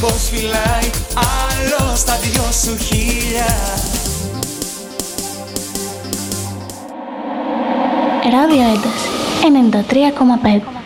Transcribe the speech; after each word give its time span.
Μήπως 0.00 0.28
φυλάει 0.30 0.90
άλλο 1.20 1.96
στα 1.96 2.16
δυο 2.16 2.42
σου 2.42 2.76
χίλια. 2.84 3.46
Ράδιο 8.32 8.62
Ένταση 8.62 9.08
93,5 10.72 10.77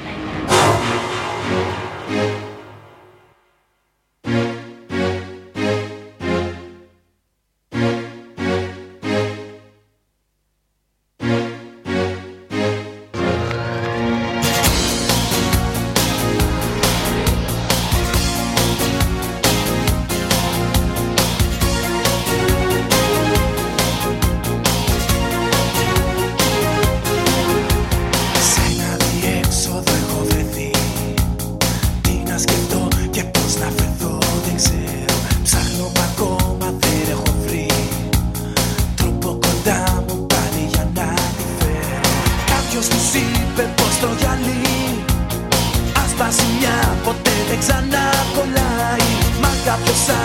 Ποιος 49.94 50.16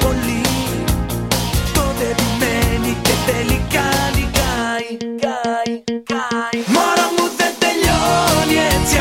πολύ, 0.00 0.40
το 1.74 1.80
Τότε 1.80 2.04
επιμένει 2.10 2.96
και 3.02 3.14
τελικά 3.26 3.88
νικάει 4.14 4.90
Μόρα 6.66 7.06
μου 7.16 7.24
δεν 7.36 7.52
τελειώνει 7.62 8.56
έτσι 8.74 8.96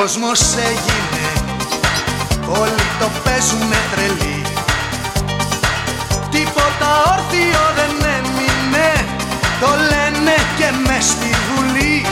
κόσμος 0.00 0.40
έγινε. 0.70 1.26
Όλοι 2.60 2.86
το 3.00 3.08
παίζουνε 3.24 3.80
τρελή. 3.92 4.42
Τίποτα 6.30 6.90
όρθιο 7.12 7.62
δεν 7.78 7.94
έμεινε. 8.16 8.90
Το 9.60 9.70
λένε 9.90 10.34
και 10.58 10.68
μες 10.86 11.04
στη 11.04 11.30
βουλή. 11.48 12.06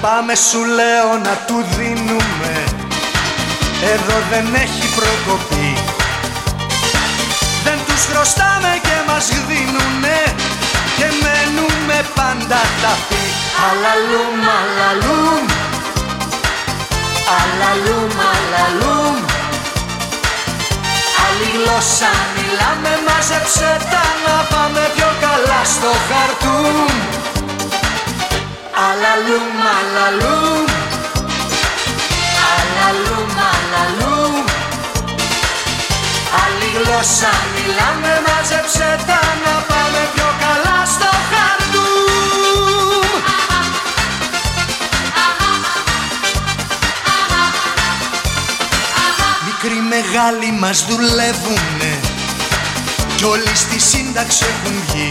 Πάμε 0.00 0.34
σου 0.34 0.60
λέω 0.78 1.10
να 1.26 1.34
του 1.46 1.64
δίνουμε. 1.76 2.54
Εδώ 3.94 4.16
δεν 4.30 4.46
έχει 4.64 4.86
προκοπή. 4.98 5.70
Δεν 7.64 7.78
τους 7.86 8.02
χρωστάμε 8.10 8.72
και 8.82 8.96
μας 9.06 9.28
δίνουνε. 9.48 10.20
Και 10.96 11.08
μένουμε 11.22 11.98
πάντα 12.14 12.60
ταφή 12.82 13.26
Αλαλούμ, 13.68 14.40
αλαλούμ 14.58 15.69
Αλαλούμ, 17.38 18.12
αλαλούμ 18.32 19.16
Άλλη 21.24 21.48
γλώσσα 21.54 22.12
μιλάμε, 22.34 22.92
μάζεψε 23.06 23.70
τα 23.90 24.04
να 24.24 24.36
πάμε 24.52 24.82
πιο 24.94 25.10
καλά 25.24 25.60
στο 25.74 25.92
χαρτούμ. 26.08 26.90
Αλαλούμ, 28.88 29.56
αλαλούμ 29.76 30.64
Αλαλούμ, 32.52 33.30
αλαλούμ 33.52 34.34
Άλλη 36.42 36.68
γλώσσα 36.76 37.32
μιλάμε, 37.54 38.12
μάζεψε 38.26 38.88
τα 39.06 39.09
μας 50.70 50.84
δουλεύουνε 50.88 52.00
κι 53.16 53.24
όλοι 53.24 53.54
στη 53.54 53.78
σύνταξη 53.80 54.44
έχουν 54.44 54.74
βγει. 54.86 55.10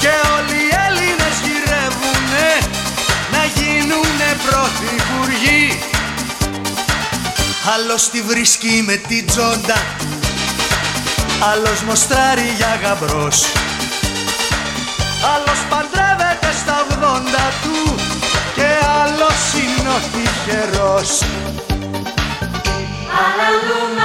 Και 0.00 0.12
όλοι 0.36 0.58
οι 0.64 0.70
Έλληνες 0.86 1.34
γυρεύουνε 1.44 2.48
να 3.32 3.44
γίνουνε 3.56 4.30
πρωθυπουργοί. 4.46 5.78
Άλλος 7.74 8.10
τη 8.10 8.22
βρίσκει 8.22 8.82
με 8.86 8.96
την 8.96 9.26
τζόντα 9.26 9.78
Άλλος 11.52 11.82
μοστράρει 11.82 12.52
για 12.56 12.80
γαμπρός. 12.82 13.44
Άλλος 15.34 15.58
παντρεύεται 15.70 16.50
στα 16.60 16.86
80 16.90 17.52
του 17.62 17.94
Και 18.54 18.68
άλλος 19.02 19.40
είναι 19.54 19.88
ο 19.88 20.00
τυχερός 20.12 21.22
Αλαλούμ, 23.24 23.98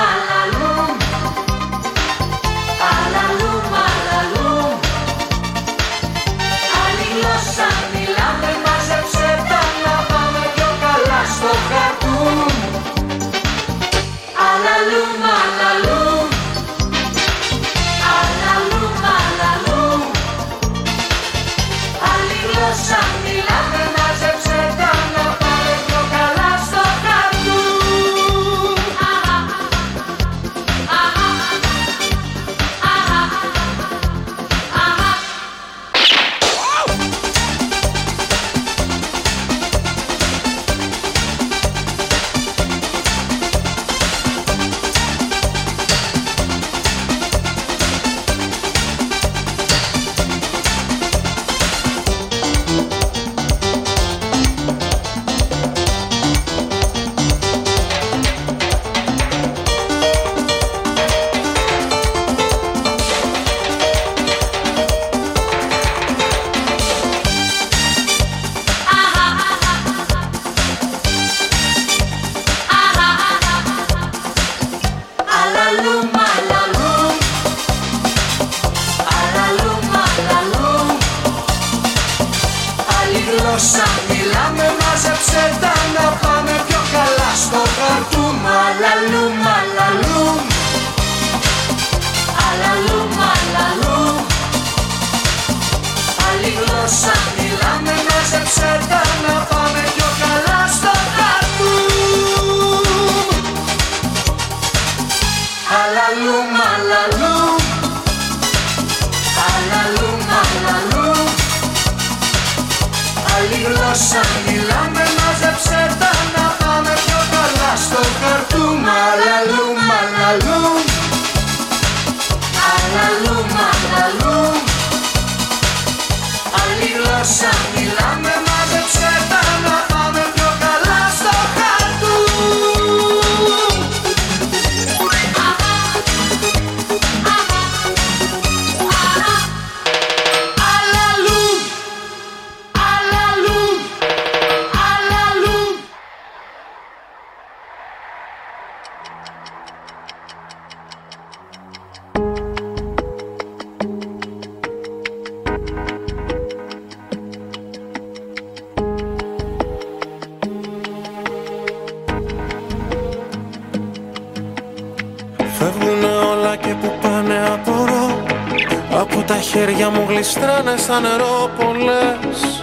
χέρια 170.24 170.64
μου 170.64 170.64
γλιστράνε 170.64 170.78
σαν 170.78 171.02
νερό 171.02 171.50
πολλές 171.58 172.62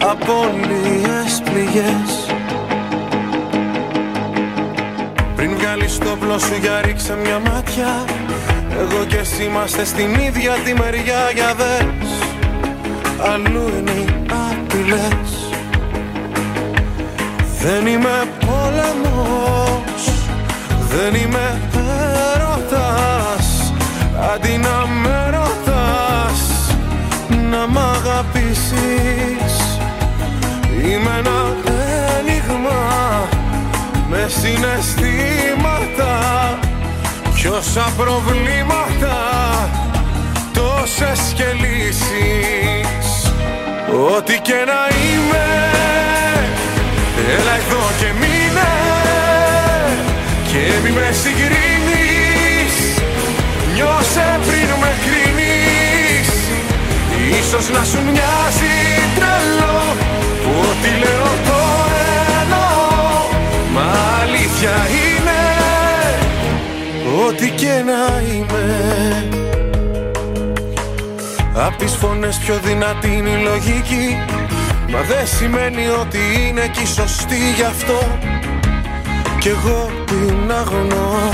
Απόλυες 0.00 1.42
πληγές. 1.44 2.12
Πριν 5.36 5.56
βγάλεις 5.56 5.98
το 5.98 6.10
όπλο 6.10 6.38
σου 6.38 6.56
για 6.60 6.80
ρίξε 6.80 7.16
μια 7.22 7.38
μάτια 7.38 8.04
Εγώ 8.80 9.04
και 9.04 9.16
εσύ 9.16 9.44
είμαστε 9.44 9.84
στην 9.84 10.14
ίδια 10.14 10.52
τη 10.64 10.74
μεριά 10.74 11.30
για 11.34 11.54
δες. 11.54 12.10
Αλλού 13.32 13.68
είναι 13.78 13.90
οι 13.90 14.26
απειλές. 14.50 15.30
Δεν 17.62 17.86
είμαι 17.86 18.28
πόλεμος 18.46 20.02
δεν 20.90 21.14
είμαι 21.14 21.60
έρωτας. 22.34 23.72
Αντί 24.34 24.56
να 24.56 24.86
με 24.86 25.10
ρωτάς 25.10 25.27
Να 27.58 27.66
μ' 27.66 27.78
αγαπήσεις. 27.78 29.54
Είμαι 30.82 31.12
ένα 31.18 31.56
ένιγμα 32.18 32.82
Με 34.10 34.26
συναισθήματα. 34.28 36.12
Κι 37.34 37.48
όσα 37.48 37.92
προβλήματα 37.96 39.16
Τόσες 40.52 41.32
και 41.34 41.44
λύσεις. 41.44 43.32
Ό,τι 44.16 44.40
και 44.40 44.64
να 44.66 44.80
είμαι 45.04 45.46
Έλα 47.38 47.54
εδώ 47.54 47.82
και 47.98 48.10
μείνε. 48.20 48.72
Και 50.52 50.62
μη 50.82 50.90
με 50.90 51.12
συγκρίνεις 51.12 51.67
να 57.72 57.84
σου 57.84 58.02
μοιάζει 58.02 58.76
τρελό 59.14 59.96
Που 60.42 60.50
ό,τι 60.70 60.90
λέω 61.02 61.30
το 61.48 61.60
εννοώ. 62.40 62.68
Μα 63.74 63.86
αλήθεια 64.22 64.74
είναι 64.98 65.40
Ό,τι 67.26 67.50
και 67.50 67.82
να 67.86 68.32
είμαι. 68.32 68.68
Απ' 71.54 71.76
τις 71.76 71.94
φωνές 71.94 72.36
πιο 72.36 72.58
δυνατή 72.64 73.16
είναι 73.16 73.28
η 73.28 73.42
λογική. 73.42 74.16
Μα 74.88 75.00
δεν 75.00 75.26
σημαίνει 75.26 75.88
ότι 76.00 76.18
είναι 76.48 76.70
και 76.72 76.80
η 76.80 76.86
σωστή 76.86 77.52
γι' 77.56 77.62
αυτό. 77.62 78.18
Κι 79.38 79.48
εγώ 79.48 79.90
την 80.06 80.52
αγνώ 80.52 81.30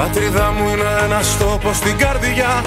Πατρίδα 0.00 0.52
μου 0.52 0.68
είναι 0.68 1.04
ένας 1.04 1.36
τόπος 1.38 1.76
στην 1.76 1.98
καρδιά. 1.98 2.62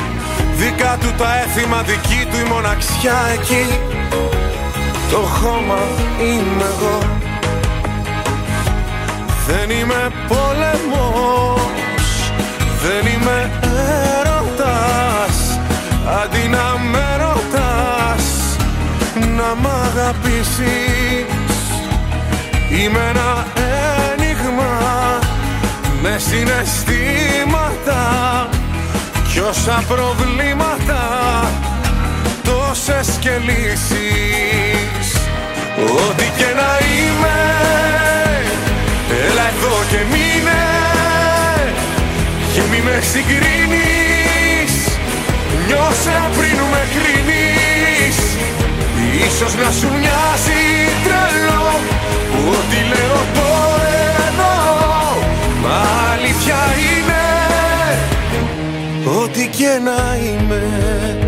Δικά 0.55 0.97
του 0.99 1.13
τα 1.17 1.39
έθιμα, 1.43 1.81
δική 1.81 2.25
του 2.29 2.37
η 2.45 2.49
μοναξιά 2.49 3.19
εκεί. 3.33 3.79
Το 5.11 5.17
χώμα 5.17 5.81
είμαι 6.19 6.63
εγώ. 6.63 6.97
Δεν 9.47 9.69
είμαι 9.69 10.11
πόλεμος 10.27 11.61
Δεν 12.83 13.13
είμαι 13.13 13.51
έρωτας. 14.19 15.59
Αντί 16.21 16.47
να 16.47 16.77
με 16.91 17.07
ρωτάς 17.23 18.25
Να 19.37 19.55
μ' 19.61 19.67
αγαπήσεις. 19.85 21.33
Είμαι 22.69 22.99
ένα 23.09 23.22
Κι 29.53 29.59
όσα 29.59 29.83
προβλήματα 29.87 31.01
Τόσες 32.43 33.17
και 33.19 33.29
λύσεις 33.47 35.07
Ό,τι 35.77 36.23
και 36.37 36.49
να 36.59 36.71
είμαι 36.87 37.37
Έλα 39.27 39.47
εδώ 39.53 39.75
και 39.89 39.97
μείνε. 40.11 40.63
Και 42.53 42.61
μη 42.71 42.81
με 42.81 42.99
συγκρίνεις 43.11 44.73
Νιώσε 45.67 46.29
πριν 46.37 46.59
με 46.71 46.83
κρίνεις. 46.93 48.17
Ίσως 49.27 49.55
να 49.55 49.71
σου 49.71 49.89
μοιάζει 49.99 50.63
τρελό 51.03 51.79
Ό,τι 52.49 52.79
λέω 52.91 53.21
το 53.33 53.52
Ό,τι 59.05 59.47
και 59.47 59.79
να 59.83 60.15
είμαι 60.17 61.22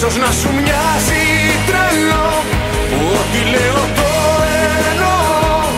Ίσως 0.00 0.16
να 0.16 0.30
σου 0.30 0.48
μοιάζει 0.52 1.24
τρελό 1.66 2.30
Ό,τι 3.12 3.50
λέω 3.50 3.82
το 3.96 4.10
εννοώ 4.90 5.68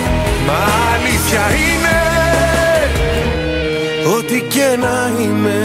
Μα 0.46 0.58
αλήθεια 0.94 1.44
είναι 1.64 1.98
Ό,τι 4.16 4.40
και 4.40 4.76
να 4.80 5.22
είμαι 5.22 5.58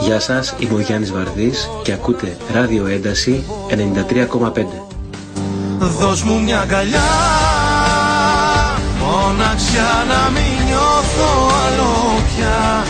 Γεια 0.00 0.20
σας, 0.20 0.54
είμαι 0.58 0.74
ο 0.74 0.80
Γιάννης 0.80 1.12
Βαρδής 1.12 1.70
και 1.82 1.92
ακούτε 1.92 2.36
Ράδιο 2.52 2.86
Ένταση 2.86 3.44
93,5. 3.68 4.97
Δώσ' 6.08 6.22
μου 6.22 6.42
μια 6.42 6.60
αγκαλιά. 6.60 7.10
Μοναξιά 9.00 10.04
να 10.08 10.30
μην 10.30 10.64
νιώθω 10.66 11.50
άλλο 11.66 12.20
πια 12.28 12.84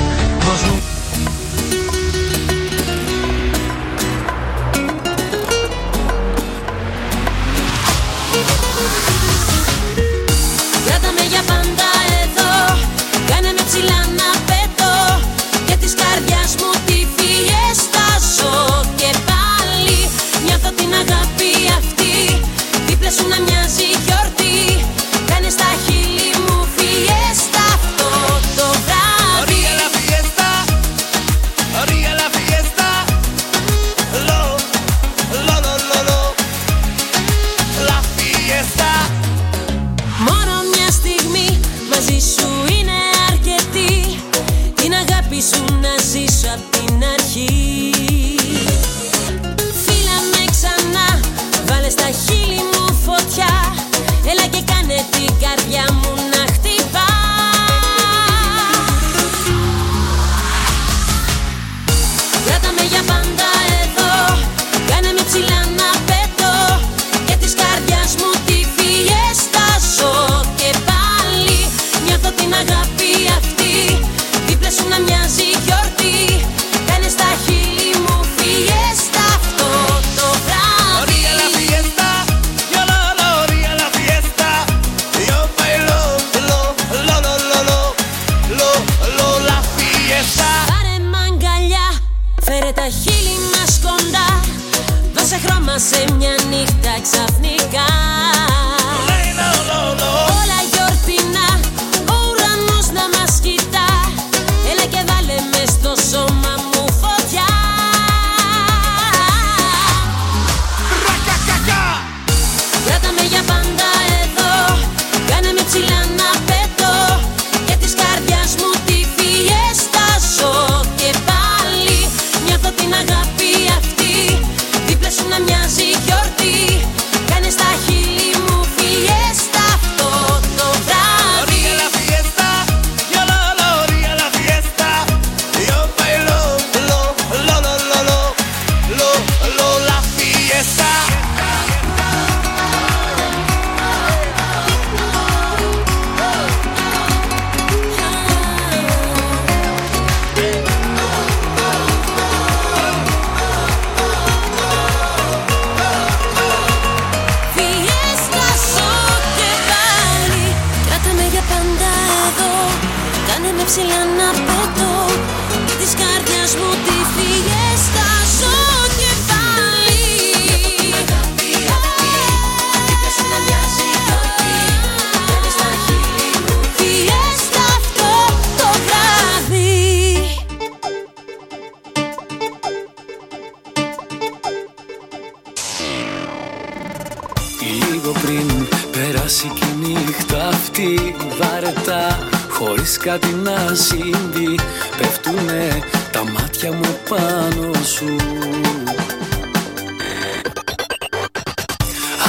Περάσει 188.91 189.53
και 189.55 189.65
η 189.65 189.89
νύχτα 189.89 190.49
αυτή 190.49 191.15
βαρετά 191.39 192.29
Χωρίς 192.49 192.97
κάτι 192.97 193.35
να 193.45 193.75
συμβεί 193.75 194.59
Πέφτουνε 194.99 195.79
τα 196.13 196.25
μάτια 196.25 196.73
μου 196.73 196.99
πάνω 197.09 197.73
σου. 197.85 198.17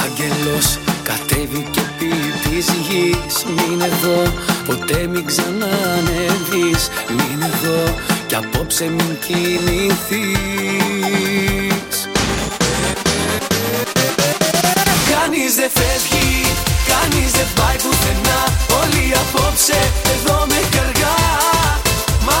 Άγγελος 0.04 0.78
κατέβει 1.02 1.68
και 1.70 1.80
πει 1.98 2.10
της 2.48 2.66
γης 2.70 3.44
Μην 3.44 3.80
εδώ, 3.80 4.32
ποτέ 4.66 5.06
μην 5.06 5.24
ξανανεβείς 5.24 6.88
Μην 7.08 7.42
εδώ, 7.42 7.94
κι 8.26 8.34
απόψε 8.34 8.84
μην 8.84 9.18
κινηθείς 9.26 10.50
Κανείς 15.40 15.54
δεν 15.54 15.70
φεύγει, 15.74 16.42
κανείς 16.90 17.30
δεν 17.38 17.48
πάει 17.58 17.76
πουθενά. 17.82 18.40
Όλοι 18.80 19.04
απόψε 19.22 19.80
εδώ 20.14 20.38
με 20.50 20.60
καργά. 20.74 21.18
Μα 22.26 22.38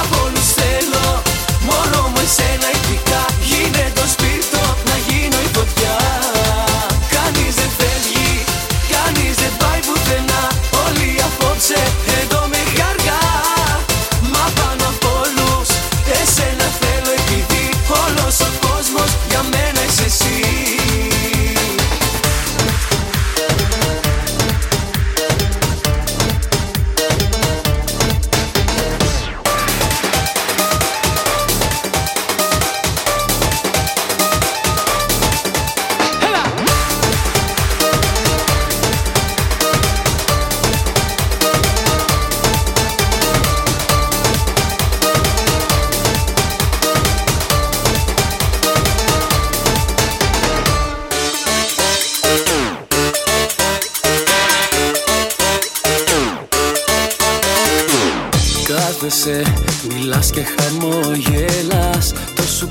Κάθεσαι, 59.00 59.42
μιλάς 59.88 60.30
και 60.30 60.42
χαμογελάς. 60.42 62.12
Το 62.34 62.42
σου 62.42 62.68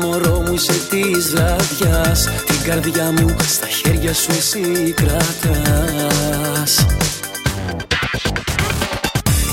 μωρό 0.00 0.42
μου 0.46 0.54
είσαι 0.54 0.72
της 0.90 1.30
βραδιάς. 1.30 2.28
Την 2.46 2.62
καρδιά 2.64 3.12
μου 3.12 3.36
στα 3.48 3.66
χέρια 3.66 4.14
σου 4.14 4.30
εσύ 4.38 4.94
κρατάς. 4.96 6.86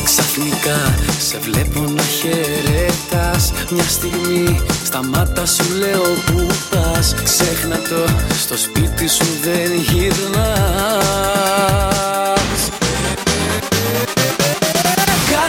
Ξαφνικά 0.06 0.96
σε 1.20 1.38
βλέπω 1.40 1.80
να 1.80 2.04
χαιρετάς. 2.04 3.52
Μια 3.70 3.88
στιγμή 3.90 4.62
στα 4.86 5.04
μάτα 5.04 5.46
σου 5.46 5.74
λέω 5.78 6.04
που 6.26 6.48
πας; 6.70 7.16
Ξέχνα 7.24 7.76
το, 7.76 8.06
στο 8.42 8.58
σπίτι 8.58 9.08
σου 9.08 9.26
δεν 9.44 9.72
γυρνάς 9.74 11.28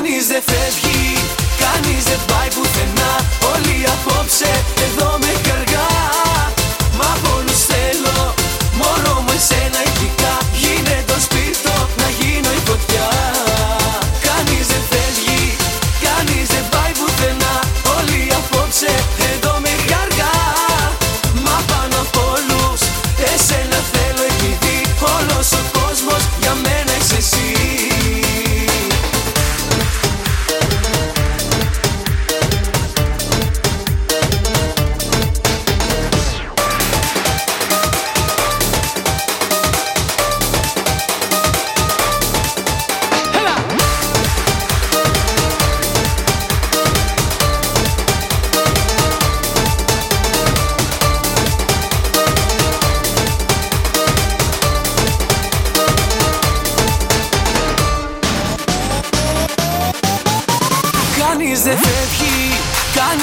Κανείς 0.09 0.27
δεν 0.27 0.43
φεύγει, 0.51 1.15
κανείς 1.63 2.05
δεν 2.11 2.21
πάει 2.31 2.49
πουθενά. 2.57 3.13
Όλοι 3.53 3.77
απόψε 3.95 4.53
εδώ 4.87 5.11
με 5.23 5.33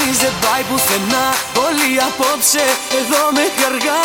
κανείς 0.06 0.20
δεν 0.26 0.36
πάει 0.44 0.62
πουθενά. 0.70 1.26
Όλοι 1.66 1.90
απόψε 2.08 2.64
εδώ 3.00 3.22
με 3.36 3.44
καργά 3.60 4.04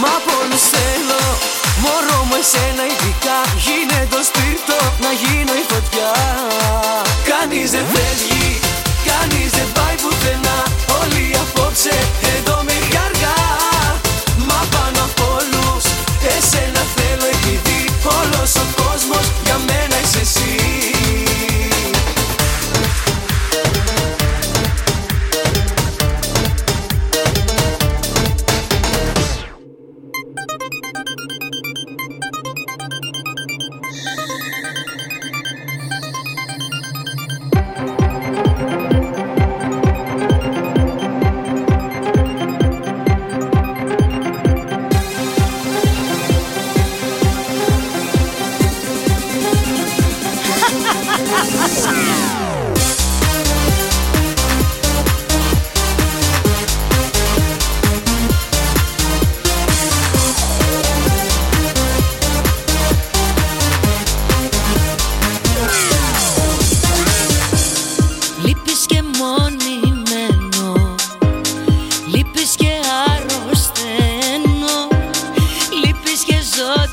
Μα 0.00 0.10
απ' 0.18 0.30
όλους 0.38 0.64
θέλω, 0.72 1.22
μωρό 1.82 2.18
μου 2.28 2.36
εσένα 2.42 2.84
ειδικά. 2.90 3.38
Γίνε 3.64 4.00
το 4.12 4.20
σπίρτο, 4.28 4.78
να 5.04 5.10
γίνω 5.20 5.54
η 5.62 5.64
φωτιά. 5.70 6.12
Κανείς 7.30 7.68
δεν 7.74 7.86
φεύγει, 7.92 8.48
κανείς 9.08 9.50
δεν 9.56 9.68
πάει 9.76 9.96
πουθενά. 10.02 10.58
Όλοι 11.00 11.24
απόψε 11.44 11.96
εδώ 12.34 12.56
με 12.68 12.76
καργά 12.94 13.40
Μα 14.48 14.60
πάνω 14.74 15.00
απ' 15.08 15.22
όλους, 15.36 15.84
εσένα 16.34 16.82
θέλω 16.96 17.26
επειδή 17.34 17.80
Όλος 18.18 18.52
ο 18.64 18.66
κόσμος 18.80 19.26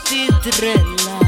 και 0.02 0.52
ζω 1.04 1.23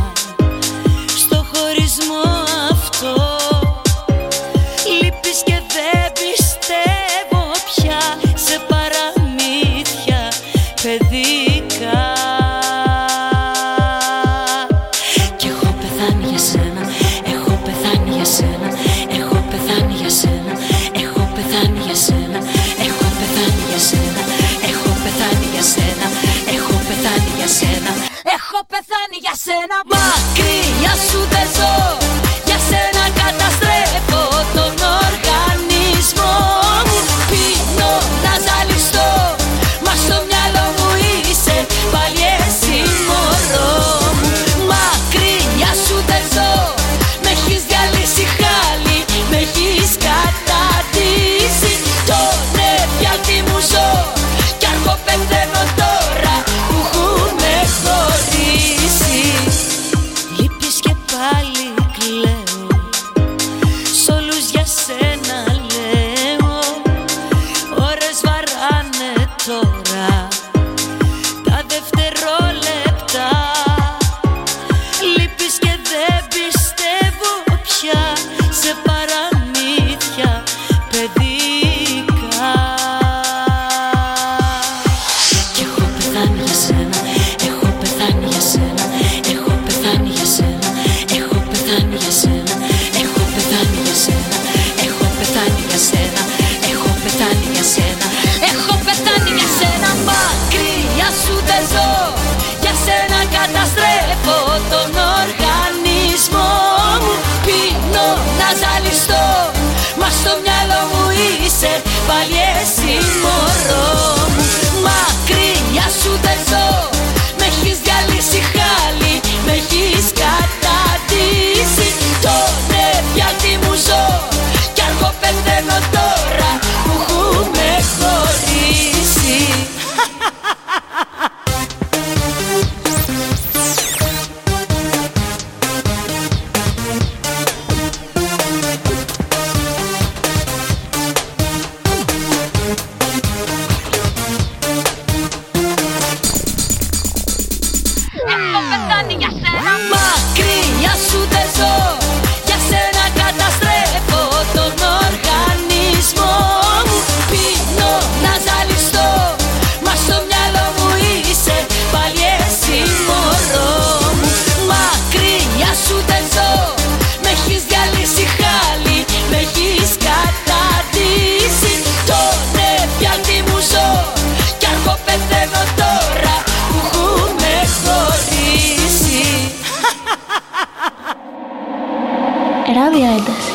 Ράδιο 182.76 183.06
Ένταση. 183.06 183.52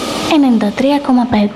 93,5 1.46 1.50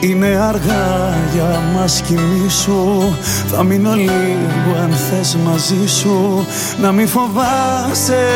Είναι 0.00 0.26
αργά 0.26 1.16
για 1.34 1.62
μας 1.74 2.02
σου. 2.48 3.16
Θα 3.46 3.62
μείνω 3.62 3.94
λίγο 3.94 4.78
αν 4.82 4.90
θες 4.90 5.36
μαζί 5.44 5.86
σου. 5.86 6.46
Να 6.80 6.92
μη 6.92 7.06
φοβάσαι. 7.06 8.26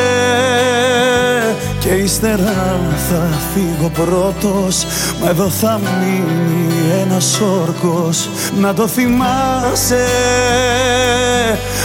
Και 1.80 1.88
ύστερα 1.88 2.80
θα 3.10 3.28
φύγω 3.54 3.88
πρώτος. 3.88 4.86
Μα 5.22 5.28
εδώ 5.28 5.48
θα 5.48 5.80
μείνει 6.00 6.66
ένας 7.02 7.40
όρκος. 7.40 8.28
Να 8.60 8.74
το 8.74 8.86
θυμάσαι. 8.86 10.06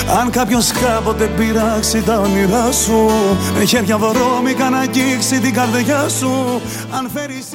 Αν 0.10 0.30
κάποιο 0.30 0.60
κάποτε 0.82 1.26
πειράξει 1.26 2.04
τα 2.04 2.20
όνειρά 2.20 2.72
σου, 2.72 3.10
με 3.58 3.64
χέρια 3.64 3.98
βρώμικα 3.98 4.70
να 4.70 4.78
αγγίξει 4.78 5.40
την 5.40 5.54
καρδιά 5.54 6.10
σου. 6.10 6.62
Αν 6.98 7.10
φέρεις 7.14 7.46